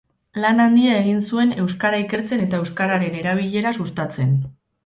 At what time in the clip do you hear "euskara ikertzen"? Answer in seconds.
1.65-2.43